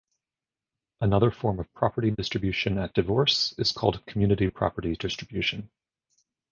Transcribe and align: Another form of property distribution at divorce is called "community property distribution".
Another 1.01 1.29
form 1.29 1.59
of 1.59 1.71
property 1.75 2.09
distribution 2.09 2.79
at 2.79 2.95
divorce 2.95 3.53
is 3.59 3.71
called 3.71 4.03
"community 4.07 4.49
property 4.49 4.95
distribution". 4.95 5.69